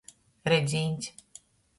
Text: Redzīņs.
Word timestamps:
Redzīņs. 0.53 1.11